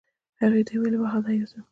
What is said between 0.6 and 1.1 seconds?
ته یې وویل: